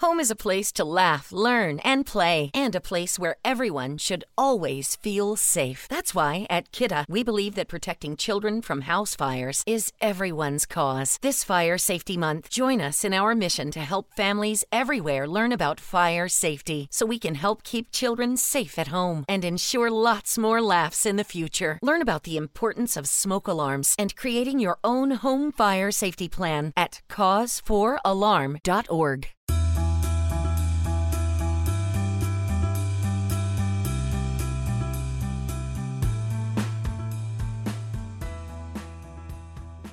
[0.00, 4.24] Home is a place to laugh, learn, and play, and a place where everyone should
[4.38, 5.86] always feel safe.
[5.90, 11.18] That's why at Kidda, we believe that protecting children from house fires is everyone's cause.
[11.20, 15.78] This Fire Safety Month, join us in our mission to help families everywhere learn about
[15.78, 20.62] fire safety so we can help keep children safe at home and ensure lots more
[20.62, 21.78] laughs in the future.
[21.82, 26.72] Learn about the importance of smoke alarms and creating your own home fire safety plan
[26.74, 29.28] at cause4alarm.org.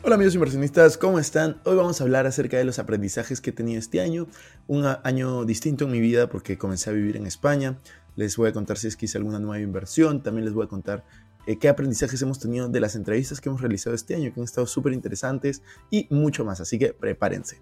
[0.08, 1.60] Hola amigos inversionistas, ¿cómo están?
[1.66, 4.28] Hoy vamos a hablar acerca de los aprendizajes que he tenido este año,
[4.66, 7.78] un año distinto en mi vida porque comencé a vivir en España,
[8.16, 10.70] les voy a contar si es que hice alguna nueva inversión, también les voy a
[10.70, 11.04] contar
[11.46, 14.46] eh, qué aprendizajes hemos tenido de las entrevistas que hemos realizado este año, que han
[14.46, 17.60] estado súper interesantes y mucho más, así que prepárense.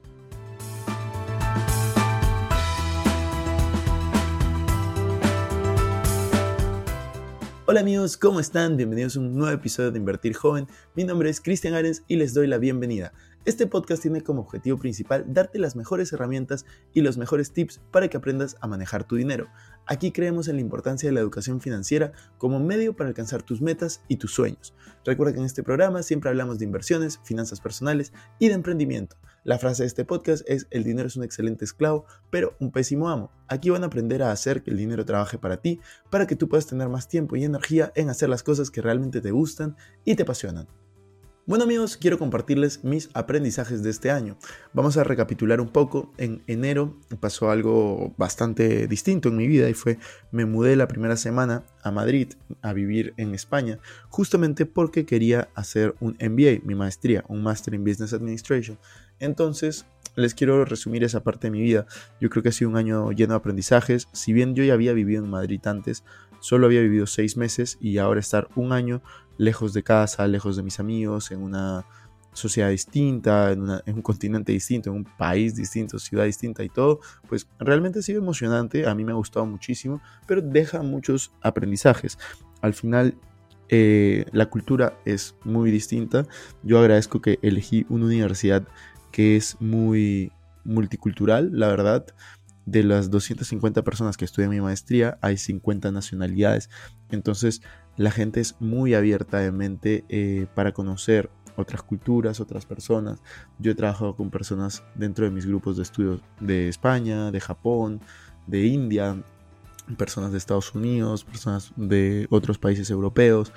[7.67, 8.77] Hola amigos, ¿cómo están?
[8.77, 10.67] Bienvenidos a un nuevo episodio de Invertir Joven.
[10.93, 13.11] Mi nombre es Cristian Arens y les doy la bienvenida.
[13.45, 18.07] Este podcast tiene como objetivo principal darte las mejores herramientas y los mejores tips para
[18.07, 19.49] que aprendas a manejar tu dinero.
[19.85, 24.01] Aquí creemos en la importancia de la educación financiera como medio para alcanzar tus metas
[24.07, 24.73] y tus sueños.
[25.05, 29.15] Recuerda que en este programa siempre hablamos de inversiones, finanzas personales y de emprendimiento.
[29.43, 33.09] La frase de este podcast es el dinero es un excelente esclavo, pero un pésimo
[33.09, 33.29] amo.
[33.47, 35.79] Aquí van a aprender a hacer que el dinero trabaje para ti,
[36.09, 39.21] para que tú puedas tener más tiempo y energía en hacer las cosas que realmente
[39.21, 40.65] te gustan y te apasionan.
[41.47, 44.35] Bueno amigos, quiero compartirles mis aprendizajes de este año.
[44.73, 46.11] Vamos a recapitular un poco.
[46.17, 49.99] En enero pasó algo bastante distinto en mi vida y fue
[50.31, 53.77] me mudé la primera semana a Madrid a vivir en España
[54.09, 58.79] justamente porque quería hacer un MBA, mi maestría, un Master in Business Administration.
[59.19, 59.85] Entonces
[60.15, 61.85] les quiero resumir esa parte de mi vida.
[62.19, 64.07] Yo creo que ha sido un año lleno de aprendizajes.
[64.13, 66.03] Si bien yo ya había vivido en Madrid antes,
[66.45, 69.01] solo había vivido seis meses y ahora estar un año
[69.39, 71.87] lejos de casa, lejos de mis amigos, en una
[72.33, 77.47] sociedad distinta, en, un continente distinto, en un país distinto, ciudad distinta y todo, pues
[77.57, 82.19] realmente ha sido emocionante, a mí me ha gustado muchísimo, pero deja muchos aprendizajes.
[82.61, 83.15] Al final
[83.69, 86.27] eh, la cultura es muy distinta.
[86.61, 88.67] Yo agradezco que elegí una universidad
[89.11, 90.31] que es muy
[90.63, 92.05] multicultural, la verdad.
[92.65, 96.69] De las 250 personas que estudian mi maestría, hay 50 nacionalidades.
[97.11, 97.61] Entonces,
[97.95, 103.21] la gente es muy abierta de mente eh, para conocer otras culturas, otras personas.
[103.59, 108.01] Yo he trabajado con personas dentro de mis grupos de estudios de España, de Japón,
[108.47, 109.23] de India,
[109.97, 113.53] personas de Estados Unidos, personas de otros países europeos,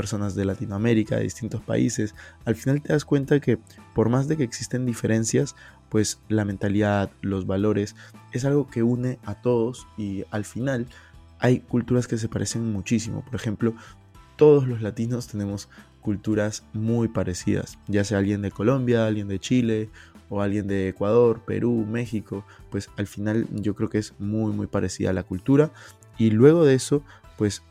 [0.00, 2.14] personas de Latinoamérica, de distintos países,
[2.46, 3.58] al final te das cuenta que
[3.94, 5.56] por más de que existen diferencias,
[5.90, 7.96] pues la mentalidad, los valores,
[8.32, 10.86] es algo que une a todos y al final
[11.38, 13.22] hay culturas que se parecen muchísimo.
[13.26, 13.74] Por ejemplo,
[14.36, 15.68] todos los latinos tenemos
[16.00, 19.90] culturas muy parecidas, ya sea alguien de Colombia, alguien de Chile
[20.30, 24.66] o alguien de Ecuador, Perú, México, pues al final yo creo que es muy muy
[24.66, 25.72] parecida a la cultura
[26.16, 27.02] y luego de eso
[27.36, 27.62] pues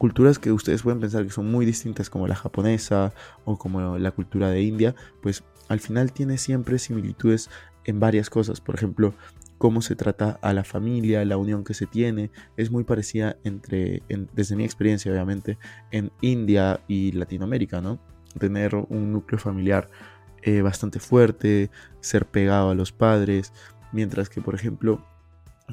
[0.00, 3.12] culturas que ustedes pueden pensar que son muy distintas como la japonesa
[3.44, 7.50] o como la cultura de India, pues al final tiene siempre similitudes
[7.84, 8.62] en varias cosas.
[8.62, 9.12] Por ejemplo,
[9.58, 14.02] cómo se trata a la familia, la unión que se tiene, es muy parecida entre,
[14.32, 15.58] desde mi experiencia obviamente,
[15.90, 18.00] en India y Latinoamérica, ¿no?
[18.38, 19.90] Tener un núcleo familiar
[20.40, 23.52] eh, bastante fuerte, ser pegado a los padres,
[23.92, 25.04] mientras que por ejemplo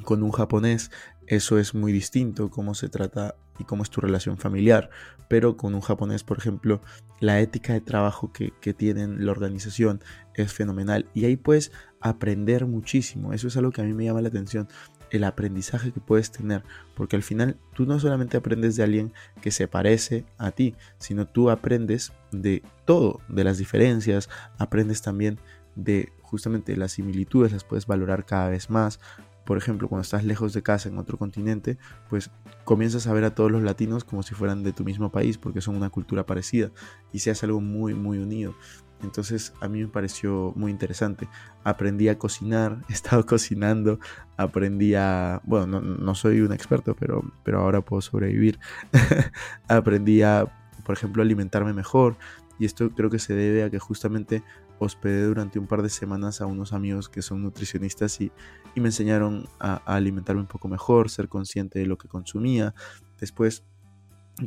[0.03, 0.91] con un japonés
[1.27, 4.89] eso es muy distinto, cómo se trata y cómo es tu relación familiar.
[5.27, 6.81] Pero con un japonés, por ejemplo,
[7.19, 10.01] la ética de trabajo que, tienen la organización
[10.35, 11.09] es fenomenal.
[11.13, 13.33] Y ahí puedes aprender muchísimo.
[13.33, 14.67] Eso es algo que a mí me llama la atención.
[15.09, 16.63] El aprendizaje que puedes tener.
[16.95, 21.27] Porque al final tú no solamente aprendes de alguien que se parece a ti, sino
[21.27, 24.29] tú aprendes de todo, de las diferencias.
[24.57, 25.39] Aprendes también
[25.75, 28.99] de justamente las similitudes, las puedes valorar cada vez más
[29.47, 31.77] por ejemplo, cuando estás lejos de casa en otro continente,
[32.09, 32.31] pues
[32.65, 35.61] comienzas a ver a todos los latinos como si fueran de tu mismo país, porque
[35.61, 36.69] son una cultura parecida
[37.13, 38.53] y se hace algo muy, muy unido.
[39.01, 41.29] Entonces a mí me pareció muy interesante.
[41.63, 43.99] Aprendí a cocinar, he estado cocinando,
[44.35, 45.41] aprendí a...
[45.45, 48.59] Bueno, no, soy un experto, pero, pero ahora puedo sobrevivir.
[49.69, 50.45] aprendí a,
[50.83, 52.17] por ejemplo, alimentarme mejor.
[52.59, 54.43] Y esto creo que se debe a que justamente
[54.79, 58.31] hospedé durante un par de semanas a unos amigos que son nutricionistas y,
[58.75, 62.75] me enseñaron a, alimentarme un poco mejor, ser consciente de lo que consumía.
[63.19, 63.63] Después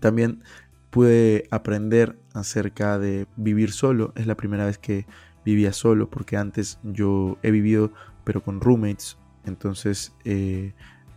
[0.01, 0.45] también
[0.91, 4.13] pude aprender acerca de vivir solo.
[4.15, 5.07] Es la primera vez que
[5.45, 7.93] vivía solo porque antes yo he vivido
[8.25, 10.75] pero con roommates entonces eh,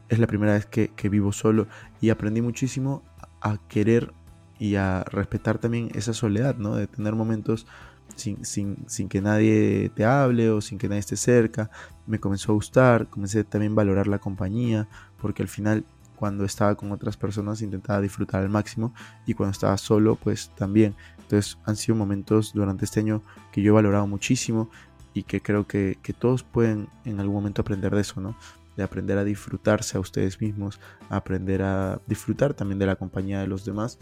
[0.09, 1.67] es la primera vez que, vivo solo
[2.01, 3.03] y aprendí muchísimo
[3.41, 4.13] a querer
[4.59, 6.75] y a respetar también esa soledad, ¿no?
[6.75, 7.65] De tener momentos
[8.15, 11.69] sin, sin, sin, que nadie te hable o sin que nadie esté cerca.
[12.07, 14.87] Me comenzó a gustar, comencé también a valorar la compañía,
[15.19, 18.93] porque al final cuando estaba con otras personas intentaba disfrutar al máximo
[19.25, 20.95] y cuando estaba solo pues también.
[21.19, 23.21] Entonces han sido momentos durante este año
[23.51, 24.69] que yo he valorado muchísimo
[25.13, 28.35] y que creo que, todos pueden en algún momento aprender de eso, ¿no?
[28.75, 33.39] De aprender a disfrutarse a ustedes mismos, a aprender a disfrutar también de la compañía
[33.39, 33.99] de los demás.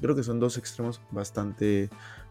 [0.00, 1.90] Creo que son dos extremos bastante,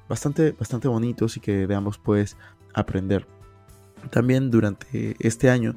[0.10, 2.38] bastante, bastante bonitos y que de ambos puedes
[2.74, 3.26] aprender.
[4.10, 5.76] También durante este año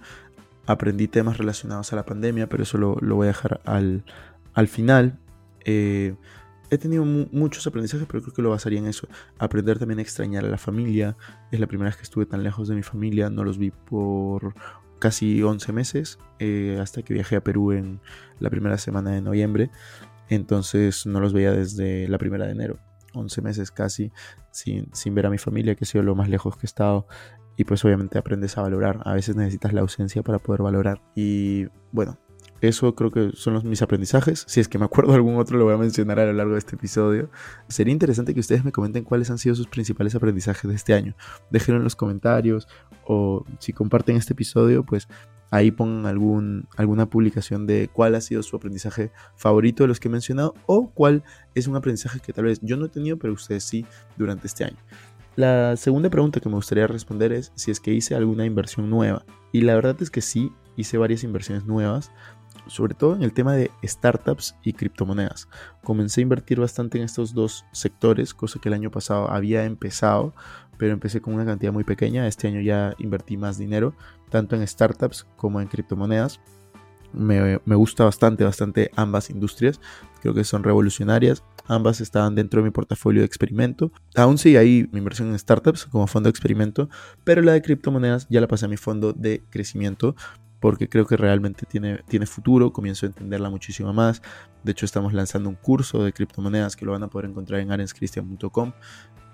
[0.67, 4.05] aprendí temas relacionados a la pandemia, pero eso lo, voy a dejar al,
[4.55, 5.19] al final.
[5.65, 6.15] Eh,
[6.71, 9.09] he tenido muchos aprendizajes, pero creo que lo basaría en eso.
[9.39, 11.17] Aprender también a extrañar a la familia.
[11.51, 13.29] Es la primera vez que estuve tan lejos de mi familia.
[13.31, 14.55] No los vi por
[15.01, 18.01] casi 11 meses, eh, hasta que viajé a Perú en
[18.39, 19.71] la primera semana de noviembre.
[20.29, 22.79] Entonces no los veía desde la primera de enero.
[23.15, 24.13] 11 meses casi
[24.51, 27.07] sin, sin ver a mi familia, que ha sido lo más lejos que he estado
[27.57, 29.01] y pues obviamente aprendes a valorar.
[29.05, 31.03] A veces necesitas la ausencia para poder valorar.
[31.15, 32.19] Y bueno,
[32.61, 34.45] eso creo que son mis aprendizajes.
[34.47, 36.59] Si es que me acuerdo algún otro, lo voy a mencionar a lo largo de
[36.59, 37.31] este episodio.
[37.69, 41.15] Sería interesante que ustedes me comenten cuáles han sido sus principales aprendizajes de este año.
[41.51, 42.69] Déjenlo en los comentarios
[43.07, 45.09] o si comparten este episodio, pues
[45.51, 46.07] ahí pongan
[46.77, 50.91] alguna publicación de cuál ha sido su aprendizaje favorito de los que he mencionado o
[50.91, 51.23] cuál
[51.55, 53.85] es un aprendizaje que tal vez yo no he tenido, pero ustedes sí
[54.17, 54.79] durante este año.
[55.37, 59.25] La segunda pregunta que me gustaría responder es si es que hice alguna inversión nueva.
[59.53, 62.11] Y la verdad es que sí, hice varias inversiones nuevas,
[62.67, 65.49] sobre todo en el tema de startups y criptomonedas.
[65.83, 70.35] Comencé a invertir bastante en estos dos sectores, cosa que el año pasado había empezado,
[70.81, 72.27] pero empecé con una cantidad muy pequeña.
[72.27, 73.95] Este año ya invertí más dinero,
[74.31, 76.41] tanto en startups como en criptomonedas.
[77.13, 79.79] Me, me gusta bastante, bastante ambas industrias.
[80.23, 81.45] Creo que son revolucionarias.
[81.67, 83.93] Ambas estaban dentro de mi portafolio de experimento.
[84.17, 86.89] Aún sigue ahí mi inversión en startups como fondo de experimento,
[87.25, 90.17] pero la de criptomonedas ya la pasé a mi fondo de crecimiento
[90.61, 94.23] porque creo que realmente tiene, tiene futuro, comienzo a entenderla muchísimo más.
[94.63, 97.73] De hecho, estamos lanzando un curso de criptomonedas que lo van a poder encontrar en
[97.73, 98.73] arenscristian.com.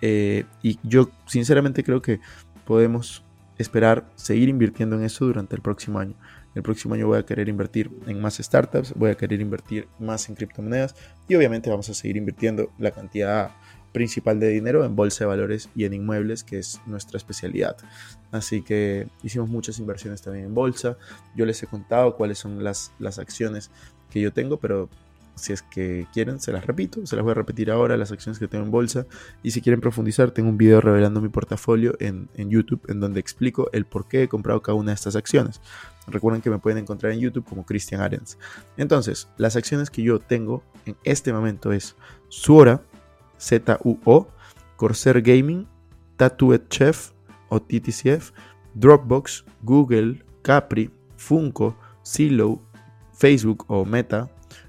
[0.00, 2.20] Eh, y yo sinceramente creo que
[2.64, 3.24] podemos
[3.58, 6.14] esperar seguir invirtiendo en eso durante el próximo año.
[6.54, 10.28] El próximo año voy a querer invertir en más startups, voy a querer invertir más
[10.28, 10.94] en criptomonedas
[11.28, 13.50] y obviamente vamos a seguir invirtiendo la cantidad
[13.96, 17.78] principal de dinero en bolsa de valores y en inmuebles, que es nuestra especialidad.
[18.30, 20.98] Así que hicimos muchas inversiones también en bolsa.
[21.34, 23.70] Yo les he contado cuáles son las, las acciones
[24.10, 24.90] que yo tengo, pero
[25.34, 28.38] si es que quieren, se las repito, se las voy a repetir ahora, las acciones
[28.38, 29.06] que tengo en bolsa.
[29.42, 33.70] Y si quieren profundizar, tengo un video revelando mi portafolio en, YouTube en donde explico
[33.72, 35.62] el por qué he comprado cada una de estas acciones.
[36.06, 38.36] Recuerden que me pueden encontrar en YouTube como Christian Arens.
[38.76, 41.96] Entonces, las acciones que yo tengo en este momento es
[42.28, 42.82] Suora,
[43.38, 44.28] Z-U-O,
[44.76, 45.66] Corsair Gaming,
[46.16, 47.12] Tattooed Chef
[47.48, 48.32] o TTCF,
[48.74, 52.60] Dropbox, Google, Capri, Funko, Silo,
[53.12, 54.28] Facebook o Meta,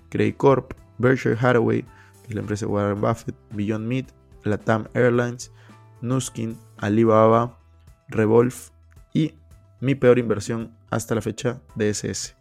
[0.10, 1.84] Credit Corp, Berkshire Hathaway,
[2.24, 4.08] que es la empresa de Warren Buffett, Beyond Meat,
[4.44, 5.52] Latam Airlines,
[6.02, 7.58] Nuskin, Alibaba,
[8.10, 8.56] Revolve
[9.14, 9.34] y
[9.82, 12.36] mi peor inversión hasta la fecha, DSS.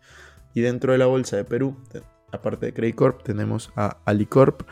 [0.54, 1.76] Y dentro de la bolsa de Perú,
[2.32, 4.62] aparte de Credit Corp, tenemos a Alicorp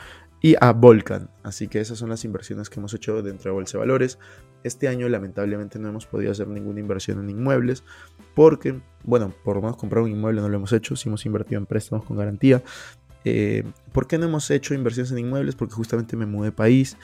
[0.44, 1.30] y a Volcan.
[1.42, 4.18] Así que esas son las inversiones que hemos hecho dentro de Bolsa de Valores.
[4.62, 7.82] Este año lamentablemente no hemos podido hacer ninguna inversión en inmuebles
[8.34, 11.58] porque, bueno, por lo menos comprar un inmueble no lo hemos hecho, sí hemos invertido
[11.58, 12.62] en préstamos con garantía.
[13.24, 15.54] Eh, ¿Por qué no hemos hecho inversiones en inmuebles?
[15.54, 16.98] Porque justamente me mudé de país.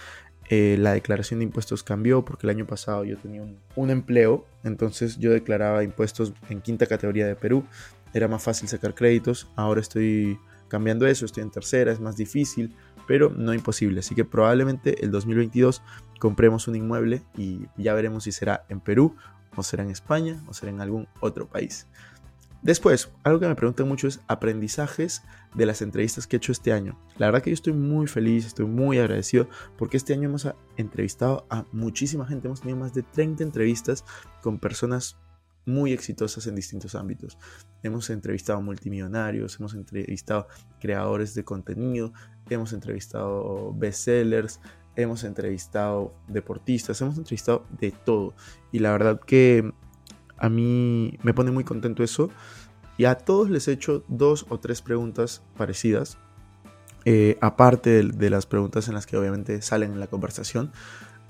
[0.50, 3.42] Eh, la declaración de impuestos cambió porque el año pasado yo tenía
[3.74, 7.64] un, empleo, entonces yo declaraba impuestos en quinta categoría de Perú,
[8.12, 10.38] era más fácil sacar créditos, ahora estoy
[10.70, 12.74] cambiando eso, estoy en tercera, es más difícil,
[13.10, 15.82] pero no imposible, así que probablemente el 2022
[16.20, 19.16] compremos un inmueble y ya veremos si será en Perú
[19.56, 21.88] o será en España o será en algún otro país.
[22.62, 25.24] Después, algo que me preguntan mucho es aprendizajes
[25.56, 27.00] de las entrevistas que he hecho este año.
[27.16, 31.48] La verdad que yo estoy muy feliz, estoy muy agradecido porque este año hemos entrevistado
[31.50, 34.04] a muchísima gente, hemos tenido más de 30 entrevistas
[34.40, 35.16] con personas
[35.66, 37.38] muy exitosas en distintos ámbitos.
[37.82, 40.46] Hemos entrevistado multimillonarios, hemos entrevistado
[40.80, 42.12] creadores de contenido,
[42.48, 44.60] hemos entrevistado bestsellers,
[44.96, 48.34] hemos entrevistado deportistas, hemos entrevistado de todo.
[48.72, 49.72] Y la verdad que
[50.36, 52.30] a mí me pone muy contento eso.
[52.96, 56.18] Y a todos les he hecho dos o tres preguntas parecidas.
[57.06, 60.72] Eh, aparte de, las preguntas en las que obviamente salen en la conversación.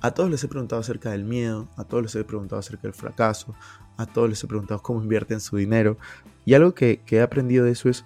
[0.00, 2.94] A todos les he preguntado acerca del miedo, a todos les he preguntado acerca del
[2.94, 3.54] fracaso,
[4.00, 5.98] a todos les he preguntado cómo invierten su dinero.
[6.44, 8.04] Y algo que, he aprendido de eso es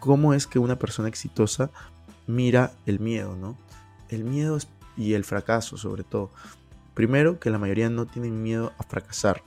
[0.00, 1.70] cómo es que una persona exitosa
[2.26, 3.56] mira el miedo, ¿no?
[4.08, 4.58] El miedo
[4.96, 6.30] y el fracaso sobre todo.
[6.94, 9.42] Primero, que la mayoría no tienen miedo a fracasar.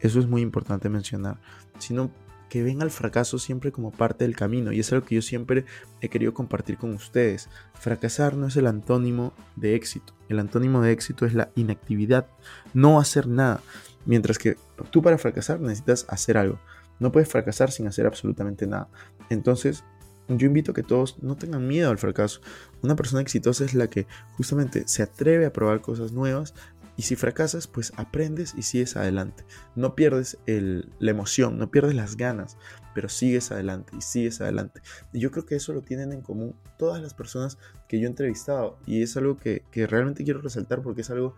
[0.00, 1.38] Eso es muy importante mencionar.
[1.78, 2.10] Sino
[2.48, 4.72] que ven al fracaso siempre como parte del camino.
[4.72, 5.64] Y es algo que yo siempre
[6.00, 7.48] he querido compartir con ustedes.
[7.74, 10.14] Fracasar no es el antónimo de éxito.
[10.28, 12.26] El antónimo de éxito es la inactividad.
[12.74, 13.60] No hacer nada.
[14.06, 14.56] Mientras que
[14.90, 16.58] tú para fracasar necesitas hacer algo.
[16.98, 18.88] No puedes fracasar sin hacer absolutamente nada.
[19.30, 19.84] Entonces,
[20.28, 22.40] yo invito a que todos no tengan miedo al fracaso.
[22.82, 26.54] Una persona exitosa es la que justamente se atreve a probar cosas nuevas
[27.00, 29.44] y si fracasas, pues aprendes y sigues adelante.
[29.74, 32.58] No pierdes la emoción, no pierdes las ganas,
[32.94, 34.82] pero sigues adelante y sigues adelante.
[35.12, 37.56] Y yo creo que eso lo tienen en común todas las personas
[37.88, 41.36] que yo he entrevistado y es algo que, que realmente quiero resaltar porque es algo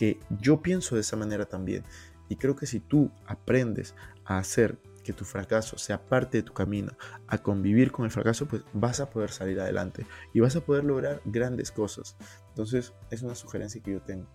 [0.00, 1.84] que yo pienso de esa manera también.
[2.30, 6.54] Y creo que si tú aprendes a hacer que tu fracaso sea parte de tu
[6.54, 10.62] camino, a convivir con el fracaso, pues vas a poder salir adelante y vas a
[10.62, 12.16] poder lograr grandes cosas.
[12.48, 14.26] Entonces es una sugerencia que yo tengo.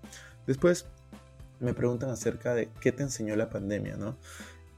[0.45, 0.85] Después
[1.59, 4.19] me preguntan acerca de qué te enseñó la pandemia, ¿no?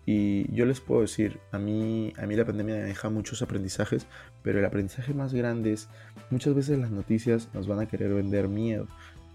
[0.06, 4.08] Y yo les puedo decir, a mí, a mí la pandemia me deja muchos aprendizajes,
[4.42, 5.90] pero el aprendizaje más grande es,
[6.30, 8.88] muchas veces las noticias nos van a querer vender miedo,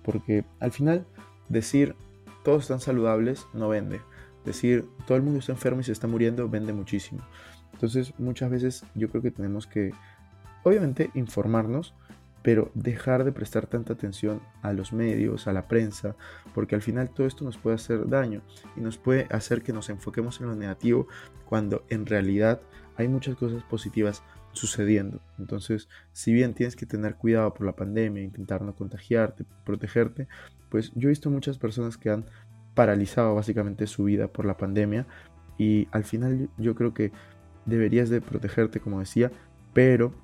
[0.02, 1.04] porque al final
[1.52, 1.94] decir
[2.42, 4.00] todos están saludables no vende,
[4.44, 7.20] decir todo el mundo está enfermo y se está muriendo vende muchísimo.
[7.72, 9.92] Entonces muchas veces yo creo que tenemos que,
[10.64, 11.94] obviamente, informarnos,
[12.42, 16.16] pero dejar de prestar tanta atención a los medios, a la prensa,
[16.54, 18.42] porque al final todo esto nos puede hacer daño
[18.76, 21.06] y nos puede hacer que nos enfoquemos en lo negativo
[21.44, 22.60] cuando en realidad
[22.96, 25.20] hay muchas cosas positivas sucediendo.
[25.38, 30.28] Entonces, si bien tienes que tener cuidado por la pandemia, intentar no contagiarte, protegerte,
[30.68, 32.24] pues yo he visto muchas personas que han
[32.74, 35.06] paralizado básicamente su vida por la pandemia
[35.58, 37.12] y al final yo creo que
[37.66, 39.30] deberías de protegerte como decía,
[39.72, 40.14] pero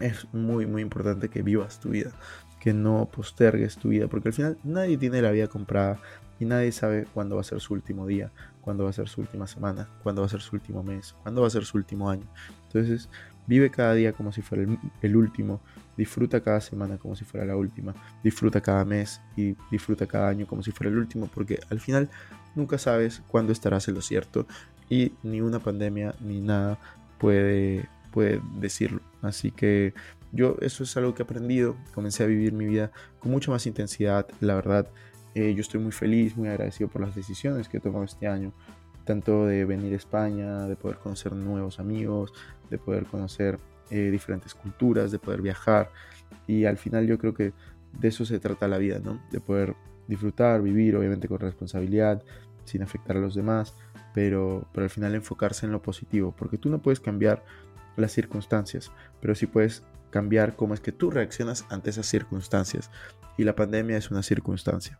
[0.00, 2.12] es muy muy importante que vivas tu vida,
[2.60, 5.98] que no postergues tu vida, porque al final nadie tiene la vida comprada
[6.38, 9.20] y nadie sabe cuándo va a ser su último día, cuándo va a ser su
[9.20, 12.10] última semana, cuándo va a ser su último mes, cuándo va a ser su último
[12.10, 12.26] año.
[12.64, 13.08] Entonces,
[13.46, 14.64] vive cada día como si fuera
[15.02, 15.60] el, último,
[15.96, 20.46] disfruta cada semana como si fuera la última, disfruta cada mes y disfruta cada año
[20.46, 22.08] como si fuera el último, porque al final
[22.54, 24.46] nunca sabes cuándo estarás en lo cierto
[24.88, 26.78] y ni una pandemia ni nada
[27.18, 29.00] puede puede decirlo.
[29.22, 29.94] Así que
[30.30, 33.66] yo eso es algo que he aprendido, comencé a vivir mi vida con mucha más
[33.66, 34.86] intensidad, la verdad.
[35.34, 38.52] Eh, yo estoy muy feliz, muy agradecido por las decisiones que he tomado este año,
[39.04, 42.32] tanto de venir a España, de poder conocer nuevos amigos,
[42.72, 43.58] de poder conocer
[43.90, 45.90] eh, diferentes culturas, de poder viajar.
[46.46, 47.52] Y al final yo creo que
[48.00, 49.20] de eso se trata la vida, ¿no?
[49.30, 49.76] De poder
[50.08, 52.22] disfrutar, vivir, obviamente con responsabilidad,
[52.64, 53.74] sin afectar a los demás,
[54.14, 57.44] pero, pero al final enfocarse en lo positivo, porque tú no puedes cambiar
[57.96, 62.90] las circunstancias, pero sí puedes cambiar cómo es que tú reaccionas ante esas circunstancias.
[63.36, 64.98] Y la pandemia es una circunstancia.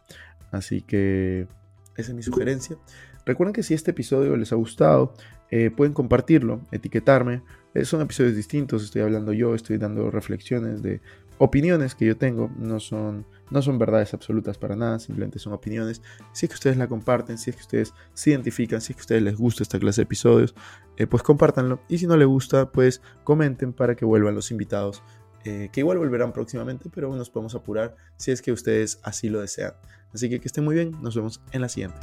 [0.51, 1.49] Así que
[1.97, 2.77] esa es mi sugerencia.
[3.25, 5.15] Recuerden que si este episodio les ha gustado,
[5.51, 7.43] eh, pueden compartirlo, etiquetarme.
[7.75, 11.01] Eh, son episodios distintos, estoy hablando yo, estoy dando reflexiones de
[11.39, 16.03] opiniones que yo tengo, no son, no son verdades absolutas para nada, simplemente son opiniones.
[16.33, 19.01] Si es que ustedes la comparten, si es que ustedes se identifican, si es que
[19.01, 20.55] a ustedes les gusta esta clase de episodios,
[20.97, 21.81] eh, pues compártanlo.
[21.89, 25.03] Y si no les gusta, pues comenten para que vuelvan los invitados,
[25.45, 29.41] eh, que igual volverán próximamente, pero nos podemos apurar si es que ustedes así lo
[29.41, 29.73] desean.
[30.15, 31.99] Así que que estén muy bien, nos vemos en la siguiente.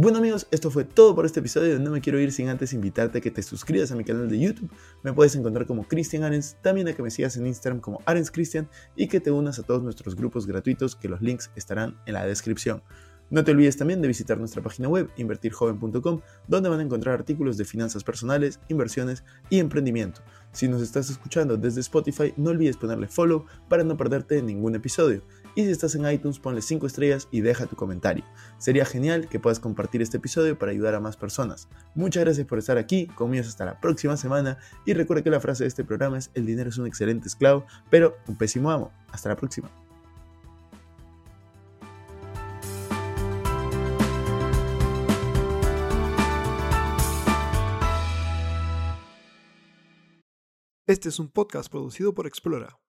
[0.00, 1.76] Bueno amigos, esto fue todo por este episodio.
[1.80, 4.38] No me quiero ir sin antes invitarte a que te suscribas a mi canal de
[4.38, 4.70] YouTube.
[5.02, 8.30] Me puedes encontrar como Cristian Arens, también a que me sigas en Instagram como Arens
[8.30, 12.14] Cristian y que te unas a todos nuestros grupos gratuitos que los links estarán en
[12.14, 12.80] la descripción.
[13.30, 17.56] No te olvides también de visitar nuestra página web invertirjoven.com, donde van a encontrar artículos
[17.58, 20.22] de finanzas personales, inversiones y emprendimiento.
[20.52, 25.24] Si nos estás escuchando desde Spotify, no olvides ponerle follow para no perderte ningún episodio.
[25.54, 28.24] Y si estás en iTunes, ponle 5 estrellas y deja tu comentario.
[28.58, 31.68] Sería genial que puedas compartir este episodio para ayudar a más personas.
[31.94, 35.64] Muchas gracias por estar aquí, conmigo hasta la próxima semana y recuerda que la frase
[35.64, 38.92] de este programa es el dinero es un excelente esclavo, pero un pésimo amo.
[39.10, 39.70] Hasta la próxima.
[50.88, 52.78] Este es un podcast producido por Explora.